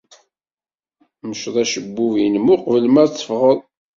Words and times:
Mceḍ 1.29 1.55
acebbub-nnem 1.63 2.45
uqbel 2.53 2.85
ma 2.89 3.03
teffɣed. 3.13 3.59